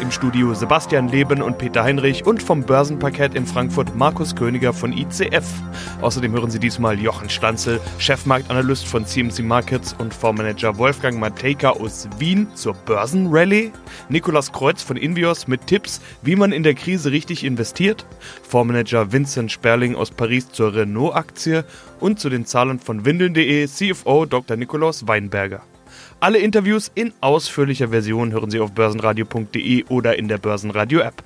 Im 0.00 0.12
Studio 0.12 0.54
Sebastian 0.54 1.08
Leben 1.08 1.42
und 1.42 1.58
Peter 1.58 1.82
Heinrich 1.82 2.24
und 2.24 2.42
vom 2.42 2.62
Börsenparkett 2.62 3.34
in 3.34 3.46
Frankfurt 3.46 3.96
Markus 3.96 4.36
Königer 4.36 4.72
von 4.72 4.92
ICF. 4.92 5.44
Außerdem 6.00 6.32
hören 6.32 6.50
Sie 6.50 6.60
diesmal 6.60 6.98
Jochen 7.00 7.28
Stanzel, 7.28 7.80
Chefmarktanalyst 7.98 8.86
von 8.86 9.04
CMC 9.04 9.40
Markets 9.40 9.96
und 9.98 10.14
Fondsmanager 10.14 10.78
Wolfgang 10.78 11.18
Matejka 11.18 11.70
aus 11.70 12.08
Wien 12.18 12.46
zur 12.54 12.74
Börsenrallye, 12.74 13.72
Nikolas 14.08 14.52
Kreuz 14.52 14.82
von 14.82 14.96
Invios 14.96 15.48
mit 15.48 15.66
Tipps, 15.66 16.00
wie 16.22 16.36
man 16.36 16.52
in 16.52 16.62
der 16.62 16.74
Krise 16.74 17.10
richtig 17.10 17.42
investiert, 17.42 18.06
Fondsmanager 18.48 19.12
Vincent 19.12 19.50
Sperling 19.50 19.96
aus 19.96 20.10
Paris 20.10 20.50
zur 20.52 20.74
Renault-Aktie 20.74 21.64
und 21.98 22.20
zu 22.20 22.28
den 22.28 22.46
Zahlen 22.46 22.78
von 22.78 23.04
Windeln.de 23.04 23.66
CFO 23.66 24.26
Dr. 24.26 24.56
Nikolaus 24.56 25.08
Weinberger. 25.08 25.62
Alle 26.20 26.38
Interviews 26.38 26.90
in 26.96 27.14
ausführlicher 27.20 27.90
Version 27.90 28.32
hören 28.32 28.50
Sie 28.50 28.58
auf 28.58 28.72
börsenradio.de 28.72 29.84
oder 29.88 30.18
in 30.18 30.26
der 30.26 30.38
Börsenradio-App. 30.38 31.22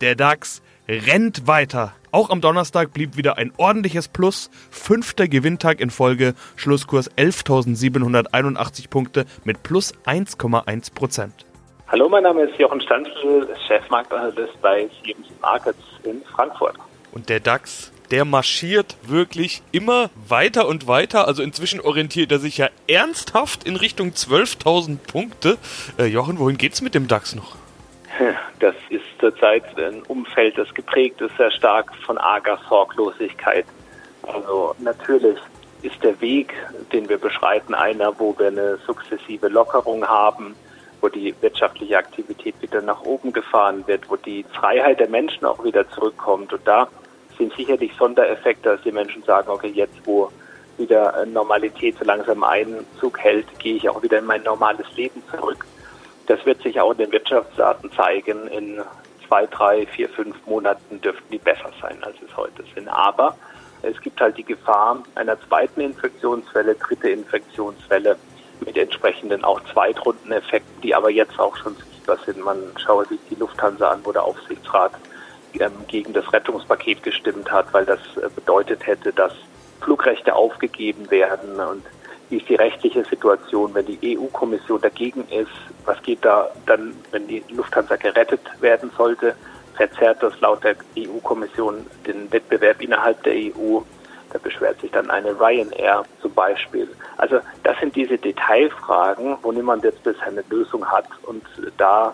Der 0.00 0.16
DAX 0.16 0.60
rennt 0.88 1.46
weiter. 1.46 1.94
Auch 2.10 2.30
am 2.30 2.40
Donnerstag 2.40 2.92
blieb 2.92 3.16
wieder 3.16 3.38
ein 3.38 3.52
ordentliches 3.58 4.08
Plus. 4.08 4.50
Fünfter 4.70 5.28
Gewinntag 5.28 5.80
in 5.80 5.90
Folge. 5.90 6.34
Schlusskurs 6.56 7.12
11.781 7.12 8.90
Punkte 8.90 9.24
mit 9.44 9.62
plus 9.62 9.94
1,1 10.04 10.92
Prozent. 10.92 11.46
Hallo, 11.86 12.08
mein 12.08 12.24
Name 12.24 12.42
ist 12.42 12.58
Jochen 12.58 12.80
Stanzel, 12.80 13.48
Chefmarktanalyst 13.68 14.60
bei 14.60 14.88
CMC 15.04 15.40
Markets 15.40 15.78
in 16.02 16.22
Frankfurt. 16.34 16.74
Und 17.12 17.28
der 17.28 17.38
DAX 17.38 17.92
der 18.10 18.24
marschiert 18.24 18.96
wirklich 19.02 19.62
immer 19.72 20.10
weiter 20.28 20.68
und 20.68 20.86
weiter. 20.86 21.26
Also 21.26 21.42
inzwischen 21.42 21.80
orientiert 21.80 22.32
er 22.32 22.38
sich 22.38 22.58
ja 22.58 22.68
ernsthaft 22.88 23.64
in 23.64 23.76
Richtung 23.76 24.10
12.000 24.10 24.98
Punkte. 24.98 25.58
Äh, 25.98 26.06
Jochen, 26.06 26.38
wohin 26.38 26.58
geht's 26.58 26.82
mit 26.82 26.94
dem 26.94 27.08
DAX 27.08 27.34
noch? 27.34 27.56
Das 28.58 28.74
ist 28.88 29.04
zurzeit 29.20 29.64
ein 29.78 30.02
Umfeld, 30.04 30.56
das 30.56 30.72
geprägt 30.72 31.20
ist 31.20 31.36
sehr 31.36 31.50
stark 31.50 31.94
von 32.06 32.16
arger 32.16 32.58
Sorglosigkeit. 32.68 33.66
Also 34.22 34.74
natürlich 34.78 35.38
ist 35.82 36.02
der 36.02 36.18
Weg, 36.20 36.54
den 36.92 37.08
wir 37.08 37.18
beschreiten, 37.18 37.74
einer, 37.74 38.18
wo 38.18 38.34
wir 38.38 38.48
eine 38.48 38.78
sukzessive 38.86 39.48
Lockerung 39.48 40.06
haben, 40.06 40.56
wo 41.00 41.08
die 41.08 41.34
wirtschaftliche 41.40 41.98
Aktivität 41.98 42.54
wieder 42.60 42.80
nach 42.80 43.02
oben 43.02 43.32
gefahren 43.32 43.86
wird, 43.86 44.08
wo 44.08 44.16
die 44.16 44.44
Freiheit 44.52 45.00
der 45.00 45.08
Menschen 45.08 45.44
auch 45.44 45.62
wieder 45.62 45.88
zurückkommt. 45.90 46.52
Und 46.52 46.66
da 46.66 46.88
sind 47.38 47.52
sicherlich 47.54 47.92
Sondereffekte, 47.98 48.70
dass 48.70 48.82
die 48.82 48.92
Menschen 48.92 49.22
sagen, 49.22 49.50
okay, 49.50 49.68
jetzt 49.68 49.94
wo 50.04 50.30
wieder 50.78 51.24
Normalität 51.26 51.96
so 51.98 52.04
langsam 52.04 52.44
Einzug 52.44 53.18
hält, 53.18 53.46
gehe 53.58 53.76
ich 53.76 53.88
auch 53.88 54.02
wieder 54.02 54.18
in 54.18 54.26
mein 54.26 54.42
normales 54.42 54.86
Leben 54.94 55.22
zurück. 55.30 55.64
Das 56.26 56.44
wird 56.44 56.62
sich 56.62 56.80
auch 56.80 56.92
in 56.92 56.98
den 56.98 57.12
Wirtschaftsdaten 57.12 57.90
zeigen. 57.92 58.48
In 58.48 58.82
zwei, 59.26 59.46
drei, 59.46 59.86
vier, 59.86 60.08
fünf 60.08 60.36
Monaten 60.46 61.00
dürften 61.00 61.30
die 61.30 61.38
besser 61.38 61.70
sein, 61.80 61.96
als 62.02 62.16
es 62.26 62.36
heute 62.36 62.64
sind. 62.74 62.88
Aber 62.88 63.36
es 63.82 64.00
gibt 64.00 64.20
halt 64.20 64.36
die 64.36 64.44
Gefahr 64.44 65.02
einer 65.14 65.40
zweiten 65.48 65.80
Infektionswelle, 65.80 66.74
dritte 66.74 67.10
Infektionswelle 67.10 68.16
mit 68.64 68.76
entsprechenden 68.76 69.44
auch 69.44 69.60
Zweitrundeneffekten, 69.72 70.80
die 70.82 70.94
aber 70.94 71.10
jetzt 71.10 71.38
auch 71.38 71.56
schon 71.56 71.76
sichtbar 71.76 72.18
sind. 72.24 72.44
Man 72.44 72.58
schaue 72.78 73.06
sich 73.06 73.20
die 73.30 73.34
Lufthansa 73.36 73.90
an, 73.90 74.00
wo 74.04 74.12
der 74.12 74.24
Aufsichtsrat 74.24 74.92
ähm, 75.60 75.72
gegen 75.88 76.12
das 76.12 76.32
Rettungspaket 76.32 77.02
gestimmt 77.02 77.50
hat, 77.50 77.72
weil 77.72 77.84
das 77.84 78.00
äh, 78.16 78.28
bedeutet 78.34 78.86
hätte, 78.86 79.12
dass 79.12 79.32
Flugrechte 79.80 80.34
aufgegeben 80.34 81.10
werden 81.10 81.60
und 81.60 81.84
wie 82.28 82.38
ist 82.38 82.48
die 82.48 82.56
rechtliche 82.56 83.04
Situation, 83.04 83.72
wenn 83.74 83.86
die 83.86 84.18
EU-Kommission 84.18 84.80
dagegen 84.80 85.28
ist? 85.28 85.52
Was 85.84 86.02
geht 86.02 86.24
da 86.24 86.50
dann, 86.66 86.92
wenn 87.12 87.28
die 87.28 87.44
Lufthansa 87.50 87.94
gerettet 87.96 88.40
werden 88.60 88.90
sollte? 88.96 89.36
Verzerrt 89.76 90.22
das 90.22 90.40
laut 90.40 90.64
der 90.64 90.74
EU-Kommission 90.98 91.86
den 92.04 92.32
Wettbewerb 92.32 92.82
innerhalb 92.82 93.22
der 93.22 93.34
EU? 93.34 93.80
Da 94.32 94.38
beschwert 94.42 94.80
sich 94.80 94.90
dann 94.90 95.08
eine 95.08 95.38
Ryanair 95.38 96.02
zum 96.20 96.34
Beispiel. 96.34 96.88
Also 97.16 97.38
das 97.62 97.78
sind 97.78 97.94
diese 97.94 98.18
Detailfragen, 98.18 99.36
wo 99.42 99.52
niemand 99.52 99.84
jetzt 99.84 100.02
bisher 100.02 100.26
eine 100.26 100.42
Lösung 100.50 100.84
hat. 100.84 101.06
Und 101.22 101.44
da 101.76 102.12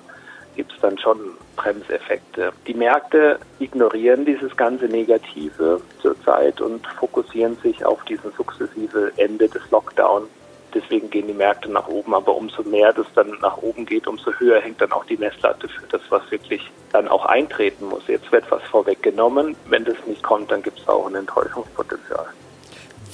gibt 0.57 0.73
es 0.73 0.81
dann 0.81 0.99
schon 0.99 1.19
Bremseffekte. 1.57 2.53
Die 2.67 2.75
Märkte 2.75 3.39
ignorieren 3.59 4.25
dieses 4.25 4.57
ganze 4.57 4.87
Negative 4.87 5.81
zurzeit 6.01 6.61
und 6.61 6.87
fokussieren 6.99 7.57
sich 7.63 7.85
auf 7.85 8.05
diesen 8.05 8.33
sukzessive 8.33 9.13
Ende 9.17 9.49
des 9.49 9.63
Lockdowns. 9.71 10.29
Deswegen 10.75 11.11
gehen 11.11 11.27
die 11.27 11.35
Märkte 11.35 11.71
nach 11.71 11.87
oben, 11.89 12.15
aber 12.15 12.35
umso 12.35 12.63
mehr 12.63 12.93
das 12.95 13.07
dann 13.15 13.39
nach 13.43 13.59
oben 13.59 13.85
geht, 13.85 14.07
umso 14.07 14.33
höher 14.33 14.61
hängt 14.61 14.81
dann 14.81 14.93
auch 14.93 15.05
die 15.05 15.19
Messlatte 15.19 15.69
für 15.69 15.87
das, 15.89 16.01
was 16.09 16.31
wirklich 16.31 16.71
dann 16.93 17.09
auch 17.09 17.27
eintreten 17.27 17.87
muss. 17.87 18.07
Jetzt 18.09 18.33
wird 18.33 18.51
was 18.51 18.63
vorweggenommen. 18.65 19.55
Wenn 19.67 19.85
das 19.85 19.97
nicht 20.07 20.23
kommt, 20.23 20.51
dann 20.51 20.63
gibt 20.63 20.81
es 20.81 20.89
auch 20.89 21.07
ein 21.07 21.15
Enttäuschungspotenzial 21.15 22.27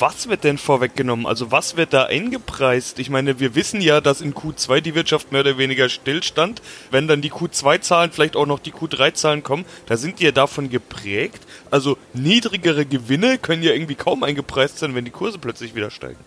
was 0.00 0.28
wird 0.28 0.44
denn 0.44 0.58
vorweggenommen? 0.58 1.26
Also 1.26 1.50
was 1.50 1.76
wird 1.76 1.92
da 1.92 2.04
eingepreist? 2.04 2.98
Ich 2.98 3.10
meine, 3.10 3.40
wir 3.40 3.54
wissen 3.54 3.80
ja, 3.80 4.00
dass 4.00 4.20
in 4.20 4.34
Q2 4.34 4.80
die 4.80 4.94
Wirtschaft 4.94 5.32
mehr 5.32 5.40
oder 5.42 5.58
weniger 5.58 5.88
stillstand. 5.88 6.62
Wenn 6.90 7.08
dann 7.08 7.20
die 7.20 7.30
Q2-Zahlen, 7.30 8.12
vielleicht 8.12 8.36
auch 8.36 8.46
noch 8.46 8.58
die 8.58 8.72
Q3-Zahlen 8.72 9.42
kommen, 9.42 9.64
da 9.86 9.96
sind 9.96 10.20
die 10.20 10.24
ja 10.24 10.30
davon 10.30 10.70
geprägt. 10.70 11.42
Also 11.70 11.98
niedrigere 12.14 12.86
Gewinne 12.86 13.38
können 13.38 13.62
ja 13.62 13.72
irgendwie 13.72 13.94
kaum 13.94 14.22
eingepreist 14.22 14.78
sein, 14.78 14.94
wenn 14.94 15.04
die 15.04 15.10
Kurse 15.10 15.38
plötzlich 15.38 15.74
wieder 15.74 15.90
steigen. 15.90 16.18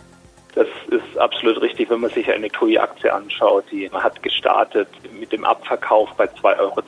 Das 0.55 0.67
ist 0.89 1.17
absolut 1.17 1.61
richtig, 1.61 1.89
wenn 1.89 2.01
man 2.01 2.11
sich 2.11 2.29
eine 2.29 2.49
TUI-Aktie 2.49 3.13
anschaut. 3.13 3.63
Die 3.71 3.89
hat 3.89 4.21
gestartet 4.21 4.89
mit 5.17 5.31
dem 5.31 5.45
Abverkauf 5.45 6.09
bei 6.17 6.25
2,42 6.25 6.59
Euro 6.59 6.81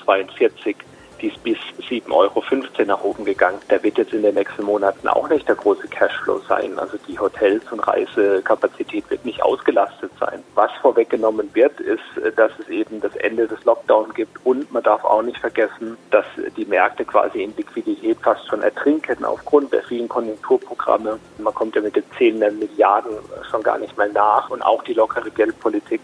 die 1.24 1.30
ist 1.30 1.42
bis 1.44 1.58
7,15 1.90 2.12
Euro 2.12 2.44
nach 2.86 3.04
oben 3.04 3.24
gegangen. 3.24 3.58
Da 3.70 3.82
wird 3.82 3.98
jetzt 3.98 4.14
in 4.14 4.24
den 4.24 4.36
nächsten 4.36 4.64
Monaten 4.64 5.08
auch 5.08 5.30
nicht 5.30 5.48
der 5.48 5.56
große 5.56 5.88
Cashflow 5.88 6.40
sein. 6.50 6.78
Also 6.78 6.98
die 7.08 7.18
Hotels- 7.18 7.72
und 7.72 7.80
Reisekapazität 7.80 9.10
wird 9.10 9.24
nicht 9.24 9.42
ausgelastet 9.42 10.12
sein. 10.20 10.44
Was 10.54 10.72
vorweggenommen 10.82 11.50
wird, 11.54 11.80
ist, 11.80 12.04
dass 12.36 12.52
es 12.60 12.68
eben 12.68 13.00
das 13.00 13.16
Ende 13.16 13.48
des 13.48 13.64
Lockdowns 13.64 14.14
gibt 14.14 14.46
und 14.46 14.72
man 14.74 14.84
darf 14.84 15.06
auch 15.06 15.22
nicht 15.22 15.38
vergessen, 15.38 15.98
dass 16.12 16.26
die 16.58 16.66
Märkte 16.66 17.06
quasi 17.06 17.42
in 17.42 17.56
Liquidität 17.56 18.18
fast 18.22 18.46
schon 18.50 18.62
ertrinken 18.62 19.24
aufgrund 19.24 19.72
der 19.72 19.84
vielen 19.84 20.10
Konjunkturprogramme. 20.10 21.20
Man 21.38 21.54
kommt 21.54 21.76
ja 21.76 21.82
mit 21.82 21.96
den 21.96 22.04
zählenden 22.18 22.60
Milliarden 22.60 23.14
schon 23.50 23.64
gar 23.64 23.78
nicht 23.78 23.98
mehr 23.98 24.10
nach 24.10 24.50
und 24.50 24.62
auch 24.62 24.84
die 24.84 24.94
lockere 24.94 25.32
Geldpolitik 25.32 26.02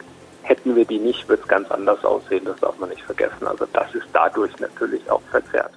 Hätten 0.49 0.75
wir 0.75 0.83
die 0.83 0.97
nicht, 0.97 1.29
wird 1.29 1.41
es 1.41 1.47
ganz 1.47 1.69
anders 1.69 2.03
aussehen, 2.03 2.43
das 2.45 2.59
darf 2.59 2.75
man 2.79 2.89
nicht 2.89 3.03
vergessen. 3.03 3.45
Also 3.45 3.67
das 3.71 3.93
ist 3.93 4.07
dadurch 4.19 4.59
natürlich 4.59 5.09
auch 5.09 5.21
verzerrt. 5.31 5.71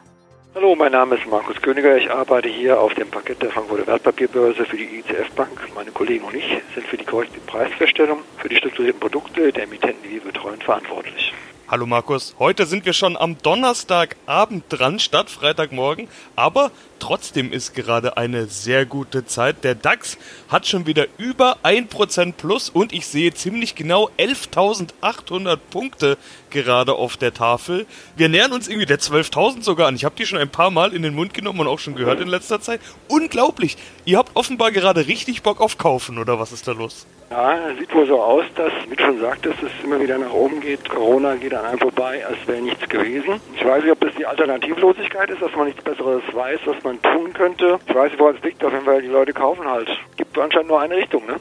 Hallo, 0.55 0.75
mein 0.75 0.93
Name 0.93 1.15
ist 1.15 1.27
Markus 1.27 1.57
Königer. 1.63 1.97
Ich 1.97 2.11
arbeite 2.11 2.49
hier 2.49 2.79
auf 2.79 2.93
dem 2.95 3.09
Parkett 3.09 3.41
der 3.41 3.51
Frankfurter 3.51 3.87
Wertpapierbörse 3.87 4.65
für 4.67 4.77
die 4.77 4.99
ICF 4.99 5.31
Bank. 5.35 5.57
Meine 5.75 5.93
Kollegen 5.93 6.25
und 6.25 6.35
ich 6.35 6.61
sind 6.75 6.87
für 6.87 6.99
die 6.99 7.05
korrekte 7.05 7.41
Preisfeststellung 7.41 8.19
für 8.39 8.49
die 8.49 8.57
strukturierten 8.57 9.01
Produkte 9.01 9.53
der 9.53 9.63
Emittenten, 9.63 10.03
die 10.03 10.15
wir 10.15 10.33
betreuen, 10.33 10.61
verantwortlich. 10.61 11.33
Hallo 11.73 11.87
Markus, 11.87 12.35
heute 12.39 12.67
sind 12.67 12.85
wir 12.85 12.93
schon 12.93 13.17
am 13.17 13.39
Donnerstagabend 13.39 14.65
dran 14.69 14.99
statt 14.99 15.31
Freitagmorgen, 15.31 16.07
aber 16.37 16.71
trotzdem 16.99 17.51
ist 17.51 17.75
gerade 17.75 18.19
eine 18.19 18.45
sehr 18.45 18.85
gute 18.85 19.25
Zeit. 19.25 19.65
Der 19.65 19.75
DAX 19.75 20.19
hat 20.51 20.67
schon 20.67 20.87
wieder 20.87 21.07
über 21.17 21.57
1% 21.63 22.35
plus 22.35 22.69
und 22.69 22.93
ich 22.93 23.07
sehe 23.07 23.33
ziemlich 23.33 23.75
genau 23.75 24.11
11.800 24.19 25.57
Punkte 25.71 26.19
gerade 26.53 26.95
auf 26.95 27.17
der 27.17 27.35
Tafel. 27.35 27.87
Wir 28.17 28.29
nähern 28.29 28.53
uns 28.53 28.69
irgendwie 28.69 28.87
der 28.87 28.99
12.000 28.99 29.63
sogar 29.63 29.89
an. 29.89 29.97
Ich 29.97 30.05
habe 30.05 30.15
die 30.17 30.27
schon 30.27 30.39
ein 30.39 30.51
paar 30.51 30.71
Mal 30.71 30.93
in 30.93 31.03
den 31.03 31.15
Mund 31.15 31.35
genommen 31.35 31.61
und 31.61 31.67
auch 31.67 31.79
schon 31.79 31.97
gehört 31.97 32.21
in 32.21 32.29
letzter 32.29 32.61
Zeit. 32.61 32.81
Unglaublich! 33.09 33.77
Ihr 34.05 34.19
habt 34.19 34.31
offenbar 34.35 34.71
gerade 34.71 35.07
richtig 35.07 35.43
Bock 35.43 35.61
auf 35.61 35.79
Kaufen 35.79 36.19
oder 36.19 36.39
was 36.39 36.53
ist 36.53 36.69
da 36.69 36.73
los? 36.73 37.07
Ja, 37.31 37.57
sieht 37.79 37.95
wohl 37.95 38.07
so 38.07 38.21
aus, 38.21 38.45
dass, 38.57 38.73
wie 38.91 39.03
schon 39.03 39.19
sagtest, 39.19 39.57
es 39.63 39.71
immer 39.83 39.99
wieder 39.99 40.19
nach 40.19 40.33
oben 40.35 40.61
geht. 40.61 40.87
Corona 40.87 41.35
geht 41.37 41.55
an 41.55 41.65
einem 41.65 41.79
vorbei, 41.79 42.27
als 42.27 42.37
wäre 42.47 42.61
nichts 42.61 42.87
gewesen. 42.87 43.41
Ich 43.57 43.65
weiß 43.65 43.83
nicht, 43.83 43.93
ob 43.93 44.01
das 44.01 44.15
die 44.19 44.27
Alternativlosigkeit 44.27 45.31
ist, 45.31 45.41
dass 45.41 45.53
man 45.57 45.67
nichts 45.67 45.83
Besseres 45.83 46.23
weiß, 46.31 46.61
was 46.67 46.85
man 46.85 47.01
tun 47.01 47.33
könnte. 47.33 47.79
Ich 47.89 47.95
weiß 47.95 48.11
nicht, 48.11 48.21
woran 48.21 48.37
es 48.37 48.43
liegt, 48.45 48.63
auf 48.63 48.73
jeden 48.73 48.85
Fall, 48.85 49.01
die 49.01 49.09
Leute 49.09 49.33
kaufen 49.33 49.65
halt. 49.67 49.89
Gibt 50.19 50.39
anscheinend 50.39 50.69
nur 50.69 50.81
eine 50.81 50.97
Richtung, 50.97 51.25
ne? 51.25 51.37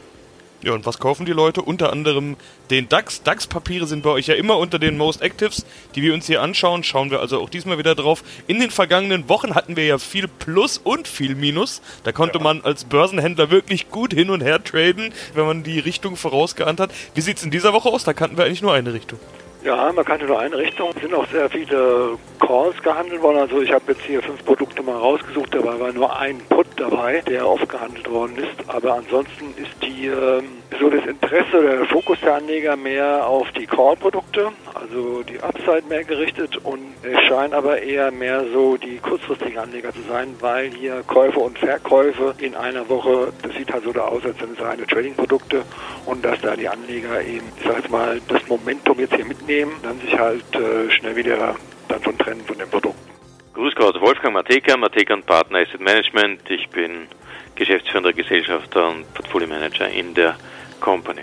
Ja, 0.63 0.73
und 0.73 0.85
was 0.85 0.99
kaufen 0.99 1.25
die 1.25 1.31
Leute? 1.31 1.63
Unter 1.63 1.91
anderem 1.91 2.35
den 2.69 2.87
DAX. 2.87 3.23
DAX-Papiere 3.23 3.87
sind 3.87 4.03
bei 4.03 4.11
euch 4.11 4.27
ja 4.27 4.35
immer 4.35 4.57
unter 4.57 4.77
den 4.77 4.95
Most 4.95 5.23
Actives, 5.23 5.65
die 5.95 6.03
wir 6.03 6.13
uns 6.13 6.27
hier 6.27 6.41
anschauen. 6.41 6.83
Schauen 6.83 7.09
wir 7.09 7.19
also 7.19 7.41
auch 7.41 7.49
diesmal 7.49 7.79
wieder 7.79 7.95
drauf. 7.95 8.23
In 8.45 8.59
den 8.59 8.69
vergangenen 8.69 9.27
Wochen 9.27 9.55
hatten 9.55 9.75
wir 9.75 9.85
ja 9.85 9.97
viel 9.97 10.27
Plus 10.27 10.77
und 10.77 11.07
viel 11.07 11.33
Minus. 11.33 11.81
Da 12.03 12.11
konnte 12.11 12.37
ja. 12.37 12.43
man 12.43 12.61
als 12.61 12.83
Börsenhändler 12.83 13.49
wirklich 13.49 13.89
gut 13.89 14.13
hin 14.13 14.29
und 14.29 14.41
her 14.41 14.63
traden, 14.63 15.11
wenn 15.33 15.45
man 15.47 15.63
die 15.63 15.79
Richtung 15.79 16.15
vorausgeahnt 16.15 16.79
hat. 16.79 16.91
Wie 17.15 17.21
sieht 17.21 17.37
es 17.37 17.43
in 17.43 17.49
dieser 17.49 17.73
Woche 17.73 17.89
aus? 17.89 18.03
Da 18.03 18.13
kannten 18.13 18.37
wir 18.37 18.45
eigentlich 18.45 18.61
nur 18.61 18.73
eine 18.73 18.93
Richtung. 18.93 19.19
Ja, 19.63 19.91
man 19.91 20.03
kann 20.03 20.19
in 20.19 20.27
nur 20.27 20.39
eine 20.39 20.57
Richtung. 20.57 20.89
Es 20.95 21.01
sind 21.01 21.13
auch 21.13 21.27
sehr 21.27 21.47
viele 21.47 22.17
Calls 22.39 22.81
gehandelt 22.81 23.21
worden. 23.21 23.37
Also 23.37 23.61
ich 23.61 23.71
habe 23.71 23.91
jetzt 23.91 24.01
hier 24.01 24.21
fünf 24.21 24.43
Produkte 24.43 24.81
mal 24.81 24.97
rausgesucht, 24.97 25.53
dabei 25.53 25.79
war 25.79 25.91
nur 25.91 26.17
ein 26.17 26.39
Put 26.49 26.65
dabei, 26.77 27.21
der 27.27 27.47
oft 27.47 27.69
gehandelt 27.69 28.09
worden 28.09 28.37
ist. 28.37 28.67
Aber 28.67 28.95
ansonsten 28.95 29.53
ist 29.57 29.71
die 29.83 30.07
ähm, 30.07 30.61
so 30.79 30.89
das 30.89 31.05
Interesse, 31.05 31.61
der 31.61 31.85
Fokus 31.85 32.19
der 32.21 32.35
Anleger 32.35 32.75
mehr 32.75 33.27
auf 33.27 33.51
die 33.51 33.67
Call-Produkte, 33.67 34.51
also 34.73 35.21
die 35.23 35.39
Upside 35.39 35.83
mehr 35.87 36.03
gerichtet 36.03 36.57
und 36.63 36.81
es 37.03 37.19
scheinen 37.27 37.53
aber 37.53 37.81
eher 37.81 38.11
mehr 38.11 38.45
so 38.53 38.77
die 38.77 38.97
kurzfristigen 38.97 39.59
Anleger 39.59 39.93
zu 39.93 40.01
sein, 40.09 40.35
weil 40.39 40.69
hier 40.71 41.03
Käufe 41.05 41.39
und 41.39 41.59
Verkäufe 41.59 42.33
in 42.39 42.55
einer 42.55 42.87
Woche, 42.89 43.31
das 43.43 43.53
sieht 43.53 43.71
halt 43.71 43.83
so 43.83 43.91
da 43.91 44.05
aus, 44.05 44.23
als 44.25 44.37
sind 44.39 44.57
es 44.57 44.63
reine 44.63 44.87
Trading-Produkte 44.87 45.63
und 46.05 46.23
dass 46.25 46.39
da 46.41 46.55
die 46.55 46.67
Anleger 46.67 47.21
eben, 47.21 47.47
ich 47.57 47.63
sag 47.63 47.77
jetzt 47.77 47.91
mal, 47.91 48.19
das 48.27 48.40
Momentum 48.51 48.99
jetzt 48.99 49.15
hier 49.15 49.23
mitnehmen, 49.23 49.71
dann 49.81 49.97
sich 50.01 50.17
halt 50.19 50.43
äh, 50.55 50.91
schnell 50.91 51.15
wieder 51.15 51.55
dann 51.87 52.01
von 52.01 52.17
trennen 52.17 52.41
von 52.45 52.57
den 52.57 52.69
Produkten. 52.69 53.09
Grüß 53.53 53.75
Gott, 53.75 53.99
Wolfgang 54.01 54.33
Mateka, 54.33 54.75
Mateka 54.75 55.13
und 55.13 55.25
Partner 55.25 55.59
Asset 55.59 55.79
Management. 55.79 56.41
Ich 56.49 56.67
bin 56.69 57.07
geschäftsführender 57.55 58.11
Gesellschafter 58.11 58.89
und 58.89 59.13
Portfolio 59.13 59.47
Manager 59.47 59.87
in 59.87 60.13
der 60.13 60.35
Company. 60.81 61.21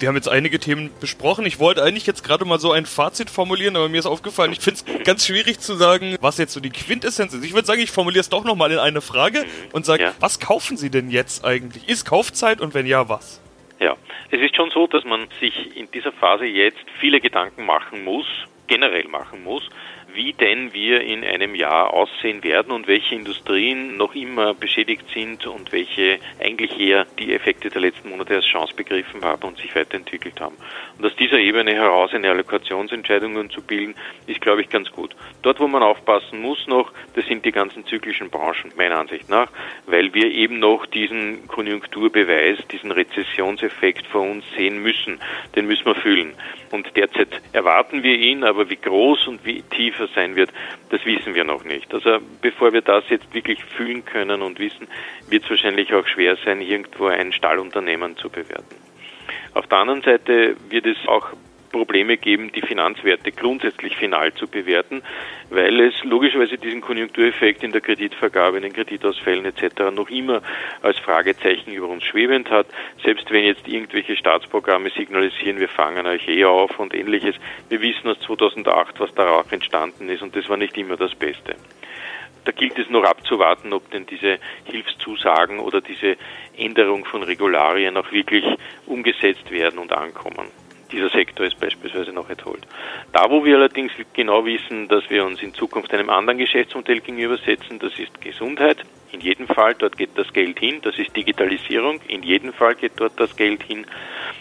Wir 0.00 0.08
haben 0.08 0.16
jetzt 0.16 0.28
einige 0.28 0.58
Themen 0.58 0.90
besprochen. 0.98 1.46
Ich 1.46 1.60
wollte 1.60 1.84
eigentlich 1.84 2.06
jetzt 2.06 2.24
gerade 2.24 2.44
mal 2.44 2.58
so 2.58 2.72
ein 2.72 2.84
Fazit 2.86 3.30
formulieren, 3.30 3.76
aber 3.76 3.88
mir 3.88 3.98
ist 3.98 4.06
aufgefallen, 4.06 4.50
ich 4.50 4.60
finde 4.60 4.80
es 4.80 5.04
ganz 5.04 5.26
schwierig 5.26 5.60
zu 5.60 5.76
sagen, 5.76 6.16
was 6.20 6.38
jetzt 6.38 6.52
so 6.52 6.58
die 6.58 6.70
Quintessenz 6.70 7.32
ist. 7.32 7.44
Ich 7.44 7.54
würde 7.54 7.66
sagen, 7.66 7.80
ich 7.80 7.92
formuliere 7.92 8.22
es 8.22 8.28
doch 8.28 8.42
nochmal 8.42 8.72
in 8.72 8.78
eine 8.78 9.02
Frage 9.02 9.44
und 9.72 9.86
sage, 9.86 10.02
ja. 10.02 10.14
was 10.18 10.40
kaufen 10.40 10.76
Sie 10.76 10.90
denn 10.90 11.10
jetzt 11.10 11.44
eigentlich? 11.44 11.88
Ist 11.88 12.06
Kaufzeit 12.06 12.60
und 12.60 12.74
wenn 12.74 12.86
ja, 12.86 13.08
was? 13.08 13.40
Ja, 13.80 13.96
es 14.30 14.40
ist 14.40 14.54
schon 14.54 14.70
so, 14.70 14.86
dass 14.86 15.04
man 15.04 15.26
sich 15.40 15.74
in 15.74 15.90
dieser 15.90 16.12
Phase 16.12 16.44
jetzt 16.44 16.84
viele 16.98 17.18
Gedanken 17.18 17.64
machen 17.64 18.04
muss, 18.04 18.26
generell 18.66 19.08
machen 19.08 19.42
muss, 19.42 19.68
wie 20.14 20.32
denn 20.32 20.72
wir 20.72 21.00
in 21.00 21.24
einem 21.24 21.54
Jahr 21.54 21.92
aussehen 21.92 22.42
werden 22.44 22.72
und 22.72 22.86
welche 22.86 23.14
Industrien 23.14 23.96
noch 23.96 24.14
immer 24.14 24.54
beschädigt 24.54 25.04
sind 25.12 25.46
und 25.46 25.72
welche 25.72 26.18
eigentlich 26.40 26.78
eher 26.78 27.06
die 27.18 27.34
Effekte 27.34 27.70
der 27.70 27.80
letzten 27.80 28.10
Monate 28.10 28.34
als 28.34 28.46
Chance 28.46 28.74
begriffen 28.74 29.24
haben 29.24 29.42
und 29.44 29.58
sich 29.58 29.74
weiterentwickelt 29.74 30.40
haben. 30.40 30.56
Und 30.98 31.06
aus 31.06 31.16
dieser 31.16 31.38
Ebene 31.38 31.74
heraus 31.74 32.12
eine 32.12 32.30
Allokationsentscheidungen 32.30 33.50
zu 33.50 33.62
bilden, 33.62 33.94
ist, 34.26 34.40
glaube 34.40 34.62
ich, 34.62 34.68
ganz 34.68 34.90
gut. 34.90 35.14
Dort, 35.42 35.60
wo 35.60 35.68
man 35.68 35.82
aufpassen 35.82 36.40
muss 36.40 36.66
noch, 36.66 36.92
das 37.14 37.26
sind 37.26 37.44
die 37.44 37.52
ganzen 37.52 37.86
zyklischen 37.86 38.30
Branchen, 38.30 38.72
meiner 38.76 38.98
Ansicht 38.98 39.28
nach, 39.28 39.50
weil 39.86 40.12
wir 40.14 40.30
eben 40.30 40.58
noch 40.58 40.86
diesen 40.86 41.46
Konjunkturbeweis, 41.48 42.58
diesen 42.68 42.92
Rezessionseffekt 42.92 44.06
vor 44.06 44.22
uns 44.22 44.44
sehen 44.56 44.82
müssen. 44.82 45.20
Den 45.56 45.66
müssen 45.66 45.86
wir 45.86 45.94
fühlen. 45.94 46.34
Und 46.70 46.96
derzeit 46.96 47.28
erwarten 47.52 48.02
wir 48.02 48.14
ihn, 48.14 48.44
aber 48.44 48.70
wie 48.70 48.76
groß 48.76 49.26
und 49.26 49.44
wie 49.44 49.62
tiefer 50.00 50.08
sein 50.14 50.36
wird, 50.36 50.50
das 50.90 51.04
wissen 51.04 51.34
wir 51.34 51.44
noch 51.44 51.64
nicht. 51.64 51.92
Also 51.92 52.18
bevor 52.40 52.72
wir 52.72 52.82
das 52.82 53.04
jetzt 53.08 53.32
wirklich 53.34 53.62
fühlen 53.64 54.04
können 54.04 54.42
und 54.42 54.58
wissen, 54.58 54.88
wird 55.28 55.44
es 55.44 55.50
wahrscheinlich 55.50 55.92
auch 55.94 56.06
schwer 56.06 56.36
sein, 56.44 56.60
irgendwo 56.60 57.06
ein 57.06 57.32
Stallunternehmen 57.32 58.16
zu 58.16 58.30
bewerten. 58.30 58.76
Auf 59.54 59.66
der 59.66 59.78
anderen 59.78 60.02
Seite 60.02 60.56
wird 60.68 60.86
es 60.86 60.96
auch 61.06 61.28
Probleme 61.70 62.16
geben, 62.16 62.52
die 62.52 62.60
Finanzwerte 62.60 63.32
grundsätzlich 63.32 63.96
final 63.96 64.32
zu 64.34 64.46
bewerten, 64.46 65.02
weil 65.48 65.80
es 65.80 66.04
logischerweise 66.04 66.58
diesen 66.58 66.80
Konjunktureffekt 66.80 67.62
in 67.62 67.72
der 67.72 67.80
Kreditvergabe, 67.80 68.58
in 68.58 68.64
den 68.64 68.72
Kreditausfällen 68.72 69.44
etc. 69.44 69.94
noch 69.94 70.10
immer 70.10 70.42
als 70.82 70.98
Fragezeichen 70.98 71.72
über 71.72 71.88
uns 71.88 72.04
schwebend 72.04 72.50
hat. 72.50 72.66
Selbst 73.02 73.30
wenn 73.30 73.44
jetzt 73.44 73.66
irgendwelche 73.66 74.16
Staatsprogramme 74.16 74.90
signalisieren, 74.90 75.60
wir 75.60 75.68
fangen 75.68 76.06
euch 76.06 76.28
eh 76.28 76.44
auf 76.44 76.78
und 76.78 76.94
ähnliches, 76.94 77.36
wir 77.68 77.80
wissen 77.80 78.08
aus 78.08 78.20
2008, 78.20 79.00
was 79.00 79.14
darauf 79.14 79.50
entstanden 79.52 80.08
ist 80.08 80.22
und 80.22 80.34
das 80.36 80.48
war 80.48 80.56
nicht 80.56 80.76
immer 80.76 80.96
das 80.96 81.14
Beste. 81.14 81.56
Da 82.44 82.52
gilt 82.52 82.78
es 82.78 82.88
noch 82.88 83.04
abzuwarten, 83.04 83.72
ob 83.72 83.90
denn 83.90 84.06
diese 84.06 84.38
Hilfszusagen 84.64 85.58
oder 85.60 85.80
diese 85.80 86.16
Änderung 86.56 87.04
von 87.04 87.22
Regularien 87.22 87.96
auch 87.96 88.10
wirklich 88.12 88.44
umgesetzt 88.86 89.50
werden 89.50 89.78
und 89.78 89.92
ankommen 89.92 90.48
dieser 90.92 91.10
Sektor 91.10 91.46
ist 91.46 91.58
beispielsweise 91.58 92.12
noch 92.12 92.28
erholt. 92.28 92.66
Da, 93.12 93.30
wo 93.30 93.44
wir 93.44 93.56
allerdings 93.56 93.92
genau 94.12 94.44
wissen, 94.44 94.88
dass 94.88 95.08
wir 95.10 95.24
uns 95.24 95.42
in 95.42 95.54
Zukunft 95.54 95.92
einem 95.92 96.10
anderen 96.10 96.38
Geschäftsmodell 96.38 97.00
gegenübersetzen, 97.00 97.78
das 97.78 97.98
ist 97.98 98.20
Gesundheit. 98.20 98.78
In 99.12 99.20
jedem 99.20 99.46
Fall, 99.48 99.74
dort 99.74 99.96
geht 99.96 100.10
das 100.16 100.32
Geld 100.32 100.58
hin. 100.58 100.80
Das 100.82 100.96
ist 100.98 101.16
Digitalisierung. 101.16 102.00
In 102.06 102.22
jedem 102.22 102.52
Fall 102.52 102.74
geht 102.74 102.92
dort 102.96 103.18
das 103.18 103.34
Geld 103.36 103.62
hin. 103.62 103.84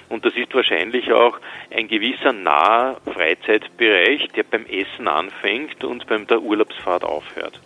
Und 0.10 0.26
das 0.26 0.36
ist 0.36 0.54
wahrscheinlich 0.54 1.12
auch 1.12 1.40
ein 1.72 1.88
gewisser 1.88 2.34
naher 2.34 2.98
Freizeitbereich, 3.06 4.28
der 4.36 4.44
beim 4.44 4.66
Essen 4.66 5.08
anfängt 5.08 5.84
und 5.84 6.06
beim 6.08 6.28
der 6.28 6.42
Urlaubsfahrt 6.42 7.04
aufhört. 7.04 7.60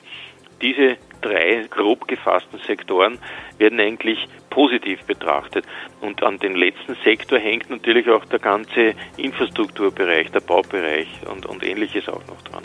Diese 0.61 0.97
drei 1.23 1.65
grob 1.69 2.07
gefassten 2.07 2.59
Sektoren 2.59 3.17
werden 3.57 3.79
eigentlich 3.79 4.27
positiv 4.49 5.03
betrachtet. 5.05 5.65
Und 6.01 6.21
an 6.21 6.37
den 6.37 6.55
letzten 6.55 6.95
Sektor 7.03 7.39
hängt 7.39 7.69
natürlich 7.69 8.07
auch 8.09 8.25
der 8.25 8.39
ganze 8.39 8.93
Infrastrukturbereich, 9.17 10.31
der 10.31 10.41
Baubereich 10.41 11.07
und, 11.29 11.45
und 11.45 11.63
ähnliches 11.63 12.07
auch 12.07 12.25
noch 12.27 12.41
dran. 12.43 12.63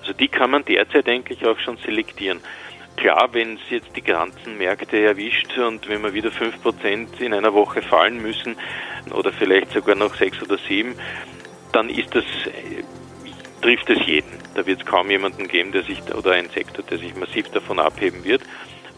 Also 0.00 0.12
die 0.12 0.28
kann 0.28 0.50
man 0.50 0.64
derzeit 0.64 1.08
eigentlich 1.08 1.44
auch 1.46 1.58
schon 1.58 1.76
selektieren. 1.78 2.40
Klar, 2.96 3.30
wenn 3.32 3.54
es 3.54 3.70
jetzt 3.70 3.96
die 3.96 4.02
ganzen 4.02 4.56
Märkte 4.56 4.98
erwischt 5.00 5.58
und 5.58 5.88
wenn 5.88 6.02
wir 6.02 6.14
wieder 6.14 6.30
5% 6.30 7.20
in 7.20 7.34
einer 7.34 7.52
Woche 7.52 7.82
fallen 7.82 8.22
müssen 8.22 8.56
oder 9.12 9.32
vielleicht 9.32 9.72
sogar 9.72 9.96
noch 9.96 10.14
6 10.14 10.42
oder 10.42 10.58
7, 10.58 10.94
dann 11.72 11.88
ist 11.90 12.14
das 12.14 12.24
trifft 13.64 13.88
es 13.88 14.06
jeden. 14.06 14.30
Da 14.54 14.66
wird 14.66 14.80
es 14.80 14.86
kaum 14.86 15.10
jemanden 15.10 15.48
geben, 15.48 15.72
der 15.72 15.84
sich 15.84 16.02
oder 16.14 16.32
ein 16.32 16.50
Sektor, 16.50 16.84
der 16.84 16.98
sich 16.98 17.16
massiv 17.16 17.48
davon 17.48 17.78
abheben 17.78 18.22
wird. 18.22 18.42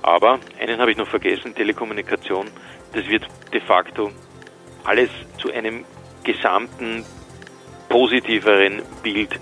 Aber 0.02 0.40
einen 0.58 0.80
habe 0.80 0.90
ich 0.90 0.96
noch 0.96 1.06
vergessen, 1.08 1.54
Telekommunikation. 1.54 2.48
Das 2.92 3.06
wird 3.06 3.24
de 3.52 3.60
facto 3.60 4.10
alles 4.82 5.08
zu 5.38 5.52
einem 5.52 5.84
gesamten 6.24 7.04
positiveren 7.88 8.82
Bild 9.04 9.38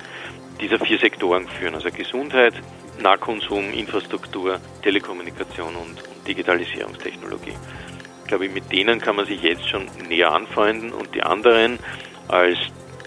dieser 0.61 0.79
vier 0.79 0.99
Sektoren 0.99 1.49
führen. 1.49 1.75
Also 1.75 1.89
Gesundheit, 1.91 2.53
Nahkonsum, 3.01 3.73
Infrastruktur, 3.73 4.61
Telekommunikation 4.83 5.75
und, 5.75 6.07
und 6.07 6.29
Digitalisierungstechnologie. 6.29 7.55
Ich 8.23 8.29
glaube, 8.29 8.51
mit 8.51 8.71
denen 8.71 9.01
kann 9.01 9.17
man 9.17 9.25
sich 9.25 9.43
jetzt 9.43 9.71
schon 9.71 9.87
näher 10.07 10.33
anfreunden 10.33 10.93
und 10.93 11.15
die 11.15 11.23
anderen 11.23 11.79
als 12.29 12.59